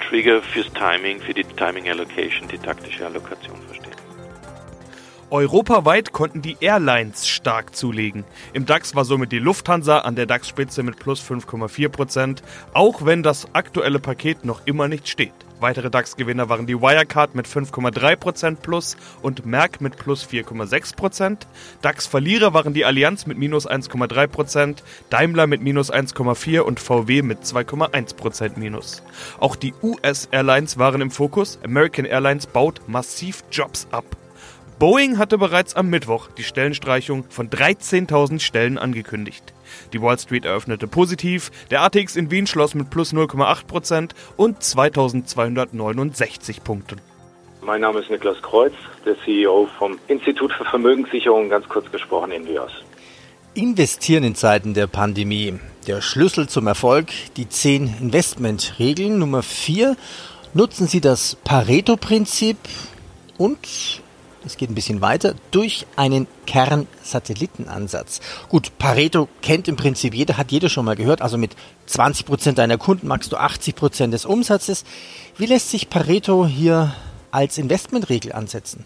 Trigger 0.07 0.41
fürs 0.41 0.71
Timing, 0.71 1.19
für 1.19 1.33
die 1.33 1.43
Timing 1.43 1.89
Allocation, 1.89 2.47
die 2.47 2.57
taktische 2.57 3.05
Allokation 3.05 3.57
verstehen. 3.63 3.96
Europaweit 5.29 6.13
konnten 6.13 6.41
die 6.41 6.55
Airlines 6.61 7.27
stark 7.27 7.75
zulegen. 7.75 8.23
Im 8.53 8.65
DAX 8.65 8.95
war 8.95 9.03
somit 9.03 9.33
die 9.33 9.39
Lufthansa 9.39 9.99
an 9.99 10.15
der 10.15 10.25
DAX-Spitze 10.25 10.83
mit 10.83 10.99
plus 10.99 11.21
5,4%, 11.21 12.37
auch 12.73 13.03
wenn 13.03 13.23
das 13.23 13.53
aktuelle 13.53 13.99
Paket 13.99 14.45
noch 14.45 14.61
immer 14.65 14.87
nicht 14.87 15.09
steht. 15.09 15.33
Weitere 15.59 15.89
DAX-Gewinner 15.89 16.47
waren 16.47 16.65
die 16.65 16.79
Wirecard 16.79 17.35
mit 17.35 17.45
5,3% 17.45 18.55
plus 18.55 18.95
und 19.21 19.45
Merck 19.45 19.81
mit 19.81 19.97
plus 19.97 20.25
4,6%. 20.25 21.39
DAX-Verlierer 21.81 22.53
waren 22.53 22.73
die 22.73 22.85
Allianz 22.85 23.25
mit 23.25 23.37
minus 23.37 23.67
1,3%, 23.69 24.77
Daimler 25.09 25.47
mit 25.47 25.61
minus 25.61 25.91
1,4% 25.91 26.59
und 26.61 26.79
VW 26.79 27.21
mit 27.21 27.39
2,1% 27.43 28.57
minus. 28.57 29.03
Auch 29.41 29.57
die 29.57 29.73
US-Airlines 29.83 30.77
waren 30.77 31.01
im 31.01 31.11
Fokus. 31.11 31.59
American 31.65 32.05
Airlines 32.05 32.47
baut 32.47 32.79
massiv 32.87 33.43
Jobs 33.51 33.87
ab. 33.91 34.05
Boeing 34.79 35.17
hatte 35.17 35.39
bereits 35.39 35.75
am 35.75 35.89
Mittwoch 35.89 36.29
die 36.37 36.43
Stellenstreichung 36.43 37.23
von 37.29 37.49
13.000 37.49 38.39
Stellen 38.39 38.77
angekündigt. 38.77 39.51
Die 39.91 39.99
Wall 39.99 40.19
Street 40.19 40.45
eröffnete 40.45 40.87
positiv, 40.87 41.49
der 41.71 41.81
ATX 41.81 42.15
in 42.15 42.29
Wien 42.29 42.45
schloss 42.45 42.75
mit 42.75 42.91
plus 42.91 43.11
0,8% 43.11 44.11
und 44.35 44.61
2269 44.61 46.63
Punkten. 46.63 47.01
Mein 47.61 47.81
Name 47.81 48.01
ist 48.01 48.11
Niklas 48.11 48.39
Kreuz, 48.43 48.73
der 49.03 49.15
CEO 49.25 49.67
vom 49.79 49.97
Institut 50.07 50.53
für 50.53 50.65
Vermögenssicherung, 50.65 51.49
ganz 51.49 51.67
kurz 51.67 51.91
gesprochen 51.91 52.31
Invios. 52.31 52.71
Investieren 53.55 54.23
in 54.23 54.35
Zeiten 54.35 54.75
der 54.75 54.85
Pandemie. 54.85 55.59
Der 55.87 56.01
Schlüssel 56.01 56.47
zum 56.47 56.67
Erfolg, 56.67 57.07
die 57.35 57.49
10 57.49 57.95
Investmentregeln. 57.99 59.17
Nummer 59.17 59.41
4. 59.41 59.97
Nutzen 60.53 60.85
Sie 60.85 61.01
das 61.01 61.35
Pareto-Prinzip 61.43 62.57
und 63.39 63.57
es 64.47 64.57
geht 64.57 64.69
ein 64.69 64.75
bisschen 64.75 65.01
weiter, 65.01 65.35
durch 65.51 65.85
einen 65.95 66.27
Kernsatellitenansatz. 66.45 68.21
Gut, 68.49 68.77
Pareto 68.79 69.27
kennt 69.41 69.67
im 69.67 69.75
Prinzip 69.75 70.15
jeder, 70.15 70.37
hat 70.37 70.51
jeder 70.51 70.69
schon 70.69 70.85
mal 70.85 70.95
gehört. 70.95 71.21
Also 71.21 71.37
mit 71.37 71.51
20 71.85 72.25
Prozent 72.25 72.57
deiner 72.57 72.77
Kunden 72.77 73.07
magst 73.07 73.31
du 73.31 73.37
80 73.37 73.75
Prozent 73.75 74.13
des 74.13 74.25
Umsatzes. 74.25 74.85
Wie 75.37 75.45
lässt 75.45 75.69
sich 75.69 75.89
Pareto 75.89 76.47
hier 76.47 76.95
als 77.31 77.57
Investmentregel 77.57 78.31
ansetzen? 78.33 78.85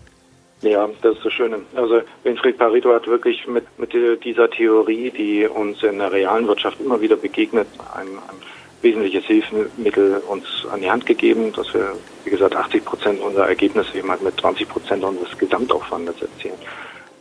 Ja, 0.61 0.87
das 1.01 1.17
ist 1.17 1.25
das 1.25 1.33
Schöne. 1.33 1.61
Also 1.75 2.01
Winfried 2.23 2.57
Pareto 2.57 2.93
hat 2.93 3.07
wirklich 3.07 3.47
mit, 3.47 3.65
mit 3.79 3.93
dieser 4.23 4.49
Theorie, 4.49 5.09
die 5.09 5.47
uns 5.47 5.81
in 5.81 5.97
der 5.97 6.11
realen 6.11 6.47
Wirtschaft 6.47 6.79
immer 6.79 7.01
wieder 7.01 7.15
begegnet, 7.15 7.67
ein, 7.95 8.07
ein 8.07 8.35
wesentliches 8.81 9.25
Hilfsmittel 9.25 10.21
uns 10.27 10.67
an 10.71 10.81
die 10.81 10.91
Hand 10.91 11.05
gegeben, 11.05 11.51
dass 11.53 11.73
wir, 11.73 11.93
wie 12.23 12.29
gesagt, 12.29 12.55
80 12.55 12.85
Prozent 12.85 13.21
unserer 13.21 13.47
Ergebnisse 13.47 13.97
eben 13.97 14.09
halt 14.09 14.21
mit 14.21 14.39
20 14.39 14.67
Prozent 14.67 15.03
unseres 15.03 15.37
Gesamtaufwandes 15.37 16.21
erzielen. 16.21 16.57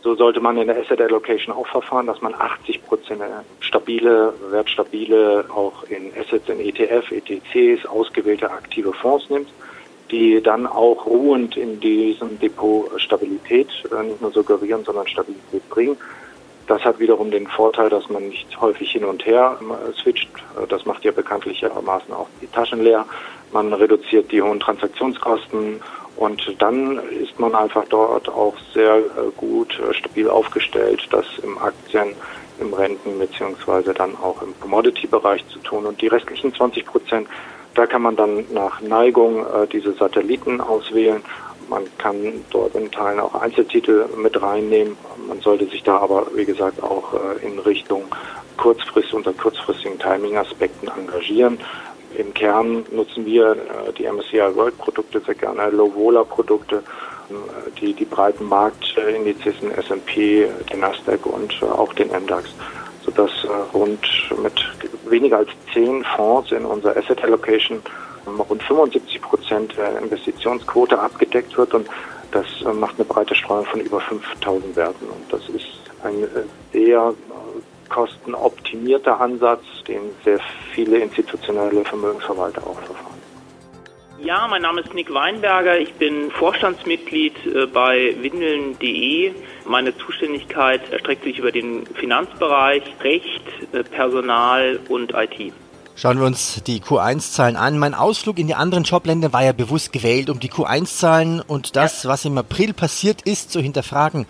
So 0.02 0.14
sollte 0.14 0.40
man 0.40 0.56
in 0.56 0.66
der 0.66 0.78
Asset 0.78 1.00
Allocation 1.00 1.54
auch 1.54 1.66
verfahren, 1.66 2.06
dass 2.06 2.22
man 2.22 2.34
80 2.34 2.84
Prozent 2.86 3.22
stabile, 3.60 4.32
wertstabile, 4.50 5.44
auch 5.50 5.84
in 5.84 6.10
Assets, 6.18 6.48
in 6.48 6.60
ETF, 6.60 7.12
ETCs, 7.12 7.84
ausgewählte 7.86 8.50
aktive 8.50 8.94
Fonds 8.94 9.28
nimmt, 9.28 9.48
die 10.10 10.42
dann 10.42 10.66
auch 10.66 11.04
ruhend 11.06 11.56
in 11.56 11.80
diesem 11.80 12.38
Depot 12.40 12.90
Stabilität 12.98 13.68
äh, 13.92 14.02
nicht 14.02 14.22
nur 14.22 14.32
suggerieren, 14.32 14.84
sondern 14.84 15.06
Stabilität 15.06 15.68
bringen. 15.68 15.96
Das 16.66 16.82
hat 16.82 16.98
wiederum 16.98 17.30
den 17.30 17.46
Vorteil, 17.46 17.90
dass 17.90 18.08
man 18.08 18.28
nicht 18.28 18.60
häufig 18.60 18.90
hin 18.90 19.04
und 19.04 19.26
her 19.26 19.58
äh, 19.60 19.92
switcht. 20.00 20.30
Äh, 20.56 20.66
das 20.66 20.86
macht 20.86 21.04
ja 21.04 21.12
bekanntlichermaßen 21.12 22.12
auch 22.14 22.28
die 22.40 22.46
Taschen 22.46 22.82
leer. 22.82 23.04
Man 23.52 23.72
reduziert 23.72 24.30
die 24.30 24.42
hohen 24.42 24.60
Transaktionskosten 24.60 25.80
und 26.16 26.54
dann 26.58 26.98
ist 27.08 27.40
man 27.40 27.54
einfach 27.54 27.84
dort 27.88 28.28
auch 28.28 28.54
sehr 28.74 28.98
äh, 28.98 29.02
gut 29.36 29.78
äh, 29.80 29.94
stabil 29.94 30.28
aufgestellt, 30.28 31.08
das 31.10 31.24
im 31.42 31.58
Aktien, 31.58 32.14
im 32.60 32.74
Renten 32.74 33.18
beziehungsweise 33.18 33.94
dann 33.94 34.14
auch 34.16 34.42
im 34.42 34.58
Commodity-Bereich 34.60 35.48
zu 35.48 35.58
tun. 35.60 35.86
Und 35.86 36.02
die 36.02 36.08
restlichen 36.08 36.54
20 36.54 36.84
Prozent, 36.84 37.26
da 37.74 37.86
kann 37.86 38.02
man 38.02 38.16
dann 38.16 38.44
nach 38.52 38.82
Neigung 38.82 39.46
äh, 39.46 39.66
diese 39.66 39.94
Satelliten 39.94 40.60
auswählen. 40.60 41.22
Man 41.70 41.84
kann 41.96 42.44
dort 42.50 42.74
in 42.74 42.90
Teilen 42.90 43.18
auch 43.18 43.34
Einzeltitel 43.34 44.06
mit 44.16 44.40
reinnehmen. 44.42 44.96
Man 45.26 45.40
sollte 45.40 45.66
sich 45.66 45.82
da 45.84 45.98
aber, 45.98 46.26
wie 46.34 46.44
gesagt, 46.44 46.82
auch 46.82 47.14
in 47.42 47.60
Richtung 47.60 48.06
kurzfristig 48.56 49.14
unter 49.14 49.32
kurzfristigen 49.32 49.98
Timing-Aspekten 49.98 50.88
engagieren. 50.88 51.58
Im 52.16 52.34
Kern 52.34 52.84
nutzen 52.90 53.24
wir 53.24 53.52
äh, 53.52 53.92
die 53.96 54.06
MSCI 54.10 54.54
World 54.54 54.76
Produkte 54.78 55.20
sehr 55.20 55.34
gerne, 55.34 55.70
Low-Vola-Produkte, 55.70 56.76
äh, 56.76 57.70
die, 57.80 57.94
die 57.94 58.04
breiten 58.04 58.44
Marktindizes, 58.46 59.60
den 59.60 59.70
S&P, 59.72 60.48
den 60.72 60.80
Nasdaq 60.80 61.26
und 61.26 61.52
äh, 61.62 61.66
auch 61.66 61.92
den 61.94 62.08
MDAX, 62.08 62.50
sodass 63.04 63.30
rund 63.72 64.00
mit 64.42 64.52
weniger 65.08 65.38
als 65.38 65.50
zehn 65.72 66.04
Fonds 66.16 66.52
in 66.52 66.64
unserer 66.64 66.96
Asset 66.96 67.22
Allocation 67.24 67.80
rund 68.26 68.62
75 68.62 69.22
Prozent 69.22 69.76
der 69.76 69.98
Investitionsquote 70.00 70.98
abgedeckt 70.98 71.56
wird 71.56 71.72
und 71.72 71.88
das 72.30 72.46
macht 72.74 72.96
eine 72.96 73.06
breite 73.06 73.34
Streuung 73.34 73.64
von 73.64 73.80
über 73.80 74.00
5000 74.00 74.76
Werten. 74.76 75.06
Und 75.06 75.32
das 75.32 75.48
ist 75.48 75.66
ein 76.04 76.28
sehr 76.72 77.14
kostenoptimierter 77.90 79.20
Ansatz, 79.20 79.64
den 79.86 80.00
sehr 80.24 80.40
viele 80.72 80.98
institutionelle 80.98 81.84
Vermögensverwalter 81.84 82.66
auch 82.66 82.80
verfahren. 82.80 83.20
Ja, 84.22 84.46
mein 84.48 84.60
Name 84.60 84.82
ist 84.82 84.92
Nick 84.92 85.12
Weinberger. 85.12 85.78
Ich 85.78 85.94
bin 85.94 86.30
Vorstandsmitglied 86.30 87.34
äh, 87.46 87.66
bei 87.66 88.14
windeln.de. 88.20 89.32
Meine 89.66 89.96
Zuständigkeit 89.96 90.92
erstreckt 90.92 91.24
sich 91.24 91.38
über 91.38 91.50
den 91.50 91.86
Finanzbereich, 91.86 92.82
Recht, 93.02 93.42
äh, 93.72 93.82
Personal 93.82 94.78
und 94.90 95.14
IT. 95.14 95.54
Schauen 95.96 96.18
wir 96.18 96.26
uns 96.26 96.62
die 96.66 96.80
Q1-Zahlen 96.80 97.56
an. 97.56 97.78
Mein 97.78 97.94
Ausflug 97.94 98.38
in 98.38 98.46
die 98.46 98.54
anderen 98.54 98.84
Jobländer 98.84 99.32
war 99.32 99.42
ja 99.42 99.52
bewusst 99.52 99.92
gewählt, 99.92 100.28
um 100.28 100.38
die 100.38 100.50
Q1-Zahlen 100.50 101.40
und 101.40 101.76
das, 101.76 102.06
was 102.06 102.24
im 102.26 102.36
April 102.36 102.74
passiert 102.74 103.22
ist, 103.22 103.50
zu 103.50 103.60
hinterfragen. 103.60 104.26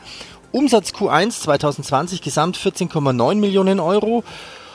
Umsatz 0.53 0.91
Q1 0.91 1.43
2020 1.43 2.23
gesamt 2.23 2.57
14,9 2.57 3.37
Millionen 3.37 3.81
Euro. 3.81 4.25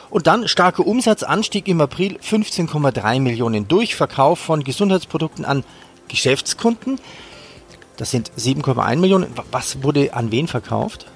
Und 0.08 0.26
dann 0.26 0.48
starker 0.48 0.86
Umsatzanstieg 0.86 1.68
im 1.68 1.80
April 1.80 2.18
15,3 2.22 3.20
Millionen 3.20 3.68
durch 3.68 3.96
Verkauf 3.96 4.38
von 4.38 4.62
Gesundheitsprodukten 4.62 5.44
an 5.44 5.64
Geschäftskunden. 6.08 7.00
Das 7.96 8.10
sind 8.10 8.30
7,1 8.38 8.96
Millionen. 8.96 9.26
Was 9.50 9.82
wurde 9.82 10.14
an 10.14 10.30
wen 10.30 10.46
verkauft? 10.46 11.06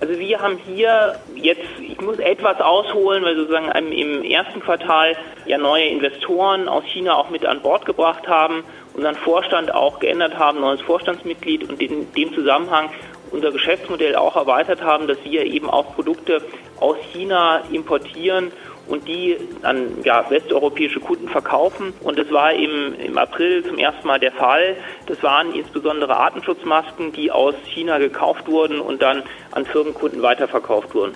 Also 0.00 0.16
wir 0.16 0.40
haben 0.40 0.58
hier 0.64 1.18
jetzt, 1.34 1.66
ich 1.80 2.00
muss 2.00 2.20
etwas 2.20 2.60
ausholen, 2.60 3.24
weil 3.24 3.34
sozusagen 3.34 3.68
im 3.90 4.22
ersten 4.22 4.60
Quartal 4.60 5.16
ja 5.44 5.58
neue 5.58 5.86
Investoren 5.86 6.68
aus 6.68 6.84
China 6.84 7.16
auch 7.16 7.30
mit 7.30 7.44
an 7.44 7.60
Bord 7.62 7.84
gebracht 7.84 8.28
haben, 8.28 8.62
unseren 8.94 9.16
Vorstand 9.16 9.74
auch 9.74 9.98
geändert 9.98 10.38
haben, 10.38 10.60
neues 10.60 10.80
Vorstandsmitglied 10.82 11.68
und 11.68 11.82
in 11.82 12.12
dem 12.12 12.32
Zusammenhang 12.32 12.90
unser 13.30 13.52
Geschäftsmodell 13.52 14.16
auch 14.16 14.36
erweitert 14.36 14.82
haben, 14.82 15.06
dass 15.06 15.18
wir 15.24 15.44
eben 15.44 15.68
auch 15.68 15.94
Produkte 15.94 16.42
aus 16.80 16.96
China 17.12 17.62
importieren 17.70 18.52
und 18.88 19.06
die 19.06 19.36
an 19.62 20.02
ja, 20.04 20.28
westeuropäische 20.30 21.00
Kunden 21.00 21.28
verkaufen. 21.28 21.92
Und 22.00 22.18
das 22.18 22.30
war 22.30 22.52
eben 22.54 22.94
im 22.94 23.18
April 23.18 23.64
zum 23.64 23.78
ersten 23.78 24.06
Mal 24.06 24.18
der 24.18 24.32
Fall. 24.32 24.76
Das 25.06 25.22
waren 25.22 25.52
insbesondere 25.54 26.16
Artenschutzmasken, 26.16 27.12
die 27.12 27.30
aus 27.30 27.54
China 27.66 27.98
gekauft 27.98 28.48
wurden 28.48 28.80
und 28.80 29.02
dann 29.02 29.22
an 29.52 29.66
Firmenkunden 29.66 30.22
weiterverkauft 30.22 30.94
wurden. 30.94 31.14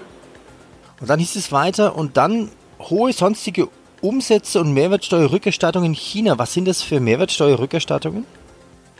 Und 1.00 1.10
dann 1.10 1.18
hieß 1.18 1.36
es 1.36 1.50
weiter 1.50 1.96
und 1.96 2.16
dann 2.16 2.50
hohe 2.78 3.12
sonstige 3.12 3.68
Umsätze 4.02 4.60
und 4.60 4.74
Mehrwertsteuerrückerstattungen 4.74 5.90
in 5.90 5.94
China. 5.94 6.38
Was 6.38 6.52
sind 6.52 6.68
das 6.68 6.82
für 6.82 7.00
Mehrwertsteuerrückerstattungen? 7.00 8.26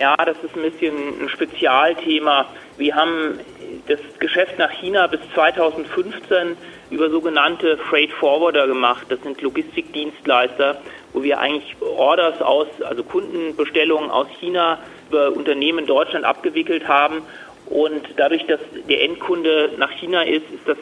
Ja, 0.02 0.16
das 0.16 0.37
ist 0.42 0.56
ein 0.56 0.62
bisschen 0.62 0.97
ein 1.23 1.28
Spezialthema. 1.28 2.47
Wir 2.76 2.97
haben 2.97 3.38
das 3.87 4.00
Geschäft 4.18 4.59
nach 4.59 4.73
China 4.73 5.06
bis 5.06 5.21
2015 5.32 6.56
über 6.90 7.09
sogenannte 7.09 7.78
Freight 7.88 8.11
Forwarder 8.11 8.66
gemacht. 8.66 9.06
Das 9.11 9.23
sind 9.23 9.40
Logistikdienstleister, 9.40 10.80
wo 11.12 11.23
wir 11.23 11.38
eigentlich 11.38 11.76
Orders 11.80 12.42
aus, 12.42 12.66
also 12.82 13.04
Kundenbestellungen 13.04 14.11
aus 14.11 14.26
China 14.40 14.80
über 15.09 15.30
Unternehmen 15.30 15.78
in 15.78 15.87
Deutschland 15.87 16.25
abgewickelt 16.25 16.88
haben. 16.88 17.23
Und 17.66 18.02
dadurch, 18.16 18.44
dass 18.47 18.59
der 18.88 19.04
Endkunde 19.04 19.71
nach 19.78 19.92
China 19.92 20.23
ist, 20.23 20.50
ist 20.50 20.66
das 20.66 20.78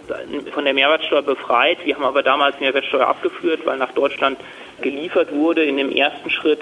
von 0.55 0.65
der 0.65 0.73
Mehrwertsteuer 0.73 1.21
befreit. 1.21 1.77
Wir 1.85 1.95
haben 1.95 2.05
aber 2.05 2.23
damals 2.23 2.59
Mehrwertsteuer 2.59 3.07
abgeführt, 3.07 3.67
weil 3.67 3.77
nach 3.77 3.93
Deutschland 3.93 4.39
geliefert 4.81 5.31
wurde 5.31 5.63
in 5.63 5.77
dem 5.77 5.93
ersten 5.93 6.31
Schritt 6.31 6.61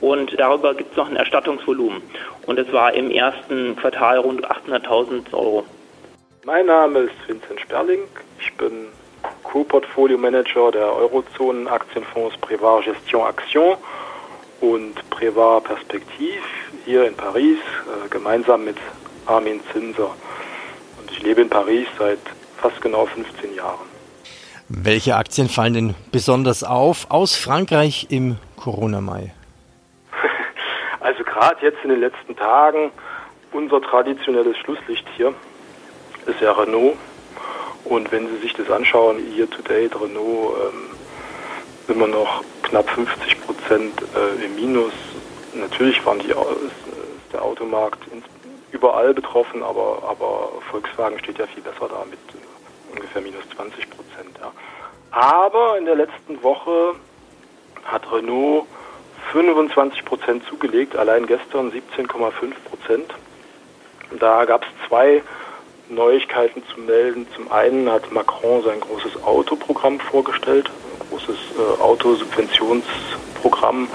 und 0.00 0.38
darüber 0.38 0.74
gibt 0.74 0.92
es 0.92 0.96
noch 0.96 1.08
ein 1.08 1.16
Erstattungsvolumen. 1.16 2.02
Und 2.46 2.58
es 2.58 2.72
war 2.72 2.94
im 2.94 3.10
ersten 3.10 3.76
Quartal 3.76 4.18
rund 4.18 4.46
800.000 4.46 5.32
Euro. 5.32 5.64
Mein 6.44 6.66
Name 6.66 7.00
ist 7.00 7.12
Vincent 7.26 7.60
Sperling. 7.60 8.00
Ich 8.40 8.52
bin 8.54 8.86
Co-Portfolio 9.42 10.16
Manager 10.16 10.70
der 10.70 10.92
Eurozonen 10.94 11.68
Aktienfonds 11.68 12.36
Privat 12.38 12.84
Gestion 12.84 13.28
Action 13.28 13.74
und 14.60 14.94
Privat 15.10 15.64
Perspektiv 15.64 16.42
hier 16.84 17.06
in 17.06 17.14
Paris, 17.14 17.58
äh, 17.58 18.08
gemeinsam 18.08 18.64
mit 18.64 18.76
Armin 19.26 19.60
Zinser. 19.72 20.10
Und 20.98 21.10
ich 21.10 21.22
lebe 21.22 21.42
in 21.42 21.50
Paris 21.50 21.86
seit 21.98 22.18
fast 22.56 22.80
genau 22.80 23.06
15 23.06 23.54
Jahren. 23.54 23.90
Welche 24.68 25.16
Aktien 25.16 25.48
fallen 25.48 25.74
denn 25.74 25.94
besonders 26.12 26.64
auf 26.64 27.10
aus 27.10 27.34
Frankreich 27.36 28.06
im 28.10 28.36
Corona-Mai? 28.56 29.32
Gerade 31.30 31.64
jetzt 31.64 31.78
in 31.84 31.90
den 31.90 32.00
letzten 32.00 32.34
Tagen, 32.34 32.90
unser 33.52 33.80
traditionelles 33.80 34.56
Schlusslicht 34.58 35.06
hier 35.16 35.32
ist 36.26 36.40
ja 36.40 36.50
Renault. 36.50 36.96
Und 37.84 38.10
wenn 38.10 38.26
Sie 38.28 38.38
sich 38.38 38.52
das 38.54 38.68
anschauen, 38.68 39.18
year 39.36 39.48
to 39.48 39.62
date 39.62 39.94
Renault 39.94 40.56
ähm, 40.60 40.90
immer 41.86 42.08
noch 42.08 42.42
knapp 42.64 42.90
50 42.90 43.40
Prozent 43.42 44.02
äh, 44.16 44.44
im 44.44 44.56
Minus. 44.56 44.92
Natürlich 45.54 46.04
waren 46.04 46.18
die, 46.18 46.30
ist 46.30 47.32
der 47.32 47.42
Automarkt 47.42 48.00
überall 48.72 49.14
betroffen, 49.14 49.62
aber, 49.62 50.02
aber 50.08 50.50
Volkswagen 50.68 51.18
steht 51.20 51.38
ja 51.38 51.46
viel 51.46 51.62
besser 51.62 51.88
da 51.88 52.04
mit 52.10 52.18
äh, 52.34 52.96
ungefähr 52.96 53.22
minus 53.22 53.48
20 53.54 53.88
Prozent. 53.88 54.36
Ja. 54.40 54.50
Aber 55.12 55.78
in 55.78 55.84
der 55.84 55.94
letzten 55.94 56.42
Woche 56.42 56.96
hat 57.84 58.10
Renault 58.10 58.66
25 59.32 60.04
Prozent 60.04 60.44
zugelegt, 60.46 60.96
allein 60.96 61.26
gestern 61.26 61.70
17,5 61.70 62.32
Prozent. 62.68 63.14
Da 64.18 64.44
gab 64.44 64.64
es 64.64 64.68
zwei 64.88 65.22
Neuigkeiten 65.88 66.62
zu 66.72 66.80
melden. 66.80 67.26
Zum 67.34 67.50
einen 67.50 67.90
hat 67.90 68.12
Macron 68.12 68.62
sein 68.62 68.80
großes 68.80 69.22
Autoprogramm 69.22 70.00
vorgestellt, 70.00 70.68
ein 70.68 71.08
großes 71.08 71.36
äh, 71.36 71.80
Autosubventionsprogramm, 71.80 73.88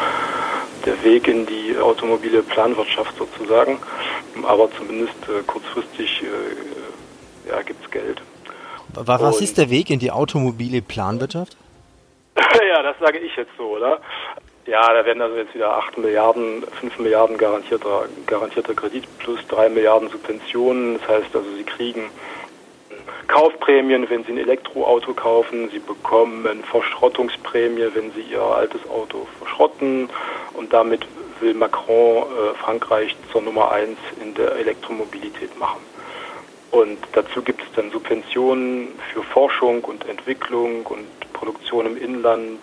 der 0.86 1.04
Weg 1.04 1.28
in 1.28 1.46
die 1.46 1.78
automobile 1.78 2.42
Planwirtschaft 2.44 3.18
sozusagen. 3.18 3.80
Aber 4.44 4.70
zumindest 4.78 5.16
äh, 5.28 5.44
kurzfristig 5.46 6.24
äh, 6.24 7.50
ja, 7.50 7.62
gibt 7.62 7.84
es 7.84 7.92
Geld. 7.92 8.22
Was 8.94 9.22
Und 9.22 9.44
ist 9.44 9.58
der 9.58 9.70
Weg 9.70 9.90
in 9.90 10.00
die 10.00 10.12
automobile 10.12 10.82
Planwirtschaft? 10.82 11.58
ja, 12.36 12.84
das 12.84 12.98
sage 13.00 13.20
ich 13.20 13.36
jetzt 13.36 13.52
so, 13.58 13.76
oder? 13.76 14.00
Ja, 14.68 14.92
da 14.94 15.06
werden 15.06 15.22
also 15.22 15.36
jetzt 15.38 15.54
wieder 15.54 15.78
8 15.78 16.00
Milliarden, 16.00 16.64
5 16.80 16.98
Milliarden 16.98 17.38
garantierter, 17.38 18.06
garantierter 18.26 18.74
Kredit 18.74 19.06
plus 19.20 19.40
3 19.48 19.70
Milliarden 19.70 20.10
Subventionen. 20.10 21.00
Das 21.00 21.08
heißt 21.08 21.36
also, 21.36 21.48
sie 21.56 21.64
kriegen 21.64 22.10
Kaufprämien, 23.28 24.10
wenn 24.10 24.24
Sie 24.24 24.32
ein 24.32 24.38
Elektroauto 24.40 25.14
kaufen. 25.14 25.70
Sie 25.70 25.80
bekommen 25.80 26.64
Verschrottungsprämie, 26.64 27.90
wenn 27.94 28.12
Sie 28.14 28.22
Ihr 28.22 28.42
altes 28.42 28.82
Auto 28.90 29.28
verschrotten. 29.38 30.10
Und 30.54 30.74
damit 30.74 31.06
will 31.42 31.54
Macron 31.54 32.24
äh, 32.24 32.56
Frankreich 32.56 33.16
zur 33.32 33.42
Nummer 33.42 33.72
eins 33.72 34.00
in 34.22 34.34
der 34.34 34.54
Elektromobilität 34.56 35.58
machen. 35.60 35.82
Und 36.72 36.98
dazu 37.14 37.42
gibt 37.42 37.62
es 37.62 37.68
dann 37.76 37.92
Subventionen 37.92 38.90
für 39.14 39.24
Forschung 39.24 39.84
und 39.84 40.08
Entwicklung 40.10 40.86
und 40.86 41.06
Produktion 41.34 41.86
im 41.86 41.98
Inland. 41.98 42.60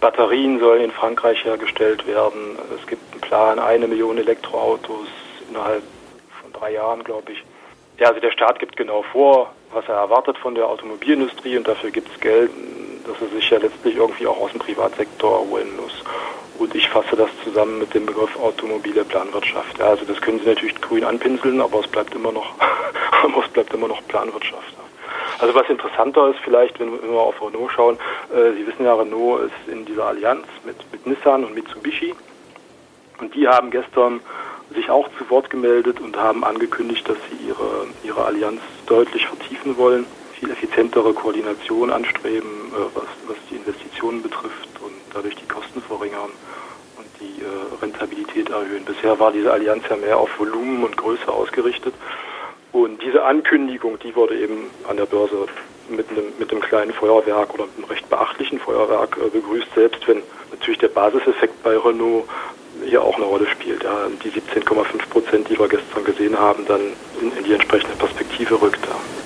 Batterien 0.00 0.58
sollen 0.60 0.82
in 0.82 0.90
Frankreich 0.90 1.44
hergestellt 1.44 2.06
werden. 2.06 2.58
Es 2.78 2.86
gibt 2.86 3.12
einen 3.12 3.20
Plan, 3.20 3.58
eine 3.58 3.88
Million 3.88 4.18
Elektroautos 4.18 5.08
innerhalb 5.48 5.82
von 6.42 6.52
drei 6.52 6.72
Jahren, 6.72 7.02
glaube 7.04 7.32
ich. 7.32 7.42
Ja, 7.98 8.08
also 8.08 8.20
der 8.20 8.30
Staat 8.30 8.58
gibt 8.58 8.76
genau 8.76 9.02
vor, 9.02 9.52
was 9.72 9.88
er 9.88 9.94
erwartet 9.94 10.36
von 10.38 10.54
der 10.54 10.68
Automobilindustrie 10.68 11.56
und 11.56 11.66
dafür 11.66 11.90
gibt 11.90 12.10
es 12.12 12.20
Geld, 12.20 12.50
das 13.06 13.16
er 13.20 13.28
sich 13.28 13.48
ja 13.48 13.58
letztlich 13.58 13.96
irgendwie 13.96 14.26
auch 14.26 14.38
aus 14.38 14.50
dem 14.50 14.60
Privatsektor 14.60 15.40
holen 15.48 15.74
muss. 15.76 16.02
Und 16.58 16.74
ich 16.74 16.88
fasse 16.88 17.16
das 17.16 17.30
zusammen 17.44 17.78
mit 17.78 17.94
dem 17.94 18.06
Begriff 18.06 18.34
automobile 18.38 19.04
Planwirtschaft. 19.04 19.78
Ja, 19.78 19.86
also 19.88 20.04
das 20.04 20.20
können 20.20 20.40
Sie 20.40 20.46
natürlich 20.46 20.80
grün 20.80 21.04
anpinseln, 21.04 21.60
aber 21.60 21.80
es 21.80 21.86
bleibt 21.88 22.14
immer 22.14 22.32
noch, 22.32 22.54
es 23.44 23.48
bleibt 23.52 23.72
immer 23.72 23.88
noch 23.88 24.06
Planwirtschaft. 24.08 24.74
Also 25.38 25.54
was 25.54 25.68
interessanter 25.68 26.30
ist 26.30 26.38
vielleicht, 26.42 26.80
wenn 26.80 26.92
wir 26.92 27.18
auf 27.18 27.40
Renault 27.42 27.72
schauen, 27.72 27.98
äh, 28.34 28.52
Sie 28.52 28.66
wissen 28.66 28.84
ja, 28.84 28.94
Renault 28.94 29.42
ist 29.42 29.72
in 29.72 29.84
dieser 29.84 30.06
Allianz 30.06 30.46
mit, 30.64 30.76
mit 30.92 31.06
Nissan 31.06 31.44
und 31.44 31.54
Mitsubishi. 31.54 32.14
Und 33.20 33.34
die 33.34 33.46
haben 33.48 33.70
gestern 33.70 34.20
sich 34.74 34.90
auch 34.90 35.08
zu 35.18 35.28
Wort 35.30 35.50
gemeldet 35.50 36.00
und 36.00 36.16
haben 36.16 36.44
angekündigt, 36.44 37.08
dass 37.08 37.16
sie 37.30 37.48
ihre, 37.48 37.86
ihre 38.02 38.24
Allianz 38.24 38.60
deutlich 38.86 39.26
vertiefen 39.26 39.76
wollen, 39.76 40.06
viel 40.38 40.50
effizientere 40.50 41.12
Koordination 41.12 41.90
anstreben, 41.90 42.48
äh, 42.72 42.94
was, 42.94 43.06
was 43.26 43.36
die 43.50 43.56
Investitionen 43.56 44.22
betrifft 44.22 44.68
und 44.82 44.92
dadurch 45.12 45.34
die 45.36 45.48
Kosten 45.48 45.80
verringern 45.82 46.30
und 46.96 47.06
die 47.20 47.42
äh, 47.42 47.82
Rentabilität 47.82 48.50
erhöhen. 48.50 48.84
Bisher 48.84 49.18
war 49.18 49.32
diese 49.32 49.52
Allianz 49.52 49.84
ja 49.88 49.96
mehr 49.96 50.18
auf 50.18 50.38
Volumen 50.38 50.84
und 50.84 50.96
Größe 50.96 51.28
ausgerichtet. 51.28 51.94
Und 52.76 53.02
diese 53.02 53.24
Ankündigung, 53.24 53.98
die 54.00 54.14
wurde 54.14 54.38
eben 54.38 54.70
an 54.86 54.98
der 54.98 55.06
Börse 55.06 55.46
mit 55.88 56.10
einem, 56.10 56.24
mit 56.38 56.52
einem 56.52 56.60
kleinen 56.60 56.92
Feuerwerk 56.92 57.54
oder 57.54 57.64
einem 57.74 57.86
recht 57.86 58.06
beachtlichen 58.10 58.58
Feuerwerk 58.58 59.16
äh, 59.16 59.30
begrüßt, 59.30 59.68
selbst 59.74 60.06
wenn 60.06 60.22
natürlich 60.50 60.80
der 60.80 60.88
Basiseffekt 60.88 61.62
bei 61.62 61.74
Renault 61.74 62.26
hier 62.84 63.00
auch 63.00 63.16
eine 63.16 63.24
Rolle 63.24 63.46
spielt. 63.46 63.82
Ja, 63.82 64.08
die 64.22 64.28
17,5 64.28 65.08
Prozent, 65.08 65.48
die 65.48 65.58
wir 65.58 65.68
gestern 65.68 66.04
gesehen 66.04 66.38
haben, 66.38 66.66
dann 66.66 66.82
in, 67.22 67.34
in 67.38 67.44
die 67.44 67.54
entsprechende 67.54 67.96
Perspektive 67.96 68.60
rückt. 68.60 68.84
Ja. 68.84 69.25